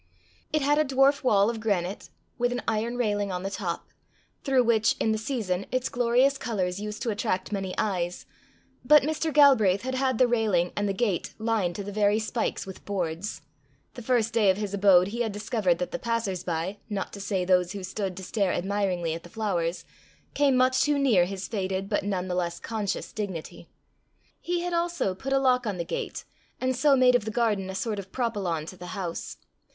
It 0.51 0.63
had 0.63 0.79
a 0.79 0.83
dwarf 0.83 1.23
wall 1.23 1.47
of 1.47 1.59
granite, 1.59 2.09
with 2.39 2.51
an 2.51 2.63
iron 2.67 2.97
railing 2.97 3.31
on 3.31 3.43
the 3.43 3.51
top, 3.51 3.89
through 4.43 4.63
which, 4.63 4.95
in 4.99 5.11
the 5.11 5.19
season, 5.19 5.67
its 5.71 5.89
glorious 5.89 6.39
colours 6.39 6.79
used 6.81 7.03
to 7.03 7.11
attract 7.11 7.51
many 7.51 7.75
eyes, 7.77 8.25
but 8.83 9.03
Mr. 9.03 9.31
Galbraith 9.31 9.83
had 9.83 9.93
had 9.93 10.17
the 10.17 10.27
railing 10.27 10.73
and 10.75 10.89
the 10.89 10.93
gate 10.93 11.35
lined 11.37 11.75
to 11.75 11.83
the 11.83 11.91
very 11.91 12.17
spikes 12.17 12.65
with 12.65 12.83
boards: 12.83 13.43
the 13.93 14.01
first 14.01 14.33
day 14.33 14.49
of 14.49 14.57
his 14.57 14.73
abode 14.73 15.09
he 15.09 15.21
had 15.21 15.31
discovered 15.31 15.77
that 15.77 15.91
the 15.91 15.99
passers 15.99 16.43
by 16.43 16.79
not 16.89 17.13
to 17.13 17.19
say 17.21 17.45
those 17.45 17.73
who 17.73 17.83
stood 17.83 18.17
to 18.17 18.23
stare 18.23 18.51
admiringly 18.53 19.13
at 19.13 19.21
the 19.21 19.29
flowers, 19.29 19.85
came 20.33 20.55
much 20.57 20.81
too 20.81 20.97
near 20.97 21.25
his 21.25 21.47
faded 21.47 21.87
but 21.87 22.01
none 22.01 22.27
the 22.27 22.33
less 22.33 22.59
conscious 22.59 23.13
dignity. 23.13 23.69
He 24.39 24.61
had 24.61 24.73
also 24.73 25.13
put 25.13 25.31
a 25.31 25.37
lock 25.37 25.67
on 25.67 25.77
the 25.77 25.85
gate, 25.85 26.25
and 26.59 26.75
so 26.75 26.95
made 26.95 27.13
of 27.13 27.23
the 27.23 27.29
garden 27.29 27.69
a 27.69 27.75
sort 27.75 27.99
of 27.99 28.11
propylon 28.11 28.65
to 28.69 28.75
the 28.75 28.87
house. 28.97 29.37